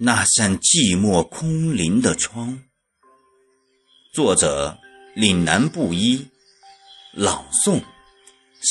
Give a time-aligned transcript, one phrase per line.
[0.00, 2.62] 那扇寂寞空灵的窗。
[4.14, 4.78] 作者：
[5.16, 6.30] 岭南布衣，
[7.12, 7.82] 朗诵：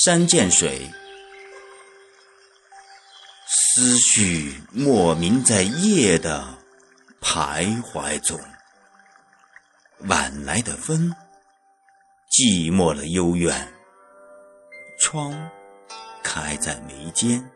[0.05, 0.89] 山涧水。
[3.45, 6.57] 思绪莫名在夜的
[7.19, 8.39] 徘徊中，
[10.07, 11.13] 晚来的风，
[12.31, 13.73] 寂寞了幽怨。
[15.01, 15.51] 窗
[16.23, 17.51] 开在眉间。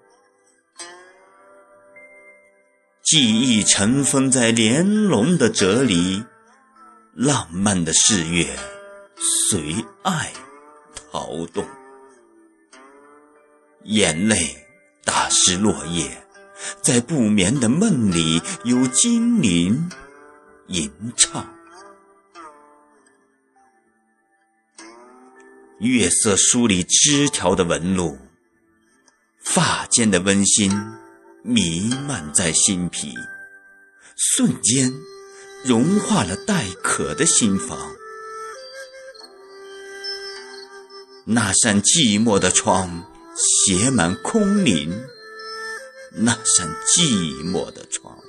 [3.11, 6.23] 记忆尘封在莲蓉的褶里，
[7.13, 8.57] 浪漫的四月
[9.17, 10.31] 随爱
[10.95, 11.67] 逃动，
[13.83, 14.65] 眼泪
[15.03, 16.25] 打湿落叶，
[16.81, 19.91] 在不眠的梦里有精灵
[20.67, 21.53] 吟唱。
[25.79, 28.17] 月色梳理枝条的纹路，
[29.43, 30.71] 发间的温馨。
[31.43, 33.15] 弥漫在心脾，
[34.15, 34.93] 瞬间
[35.65, 37.95] 融化了待渴的心房。
[41.25, 45.03] 那扇寂寞的窗，写满空灵。
[46.11, 48.20] 那扇寂寞的窗。